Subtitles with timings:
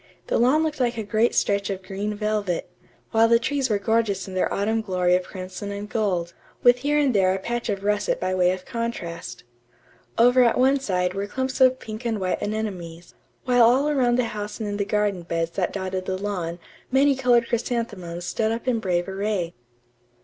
[0.25, 2.67] The lawn looked like a great stretch of green velvet,
[3.11, 6.97] while the trees were gorgeous in their autumn glory of crimson and gold, with here
[6.97, 9.43] and there a patch of russet by way of contrast.
[10.17, 13.13] Over at one side were clumps of pink and white anemones;
[13.45, 16.57] while all around the house and in the garden beds that dotted the lawn
[16.91, 19.53] many colored chrysanthemums stood up in brave array.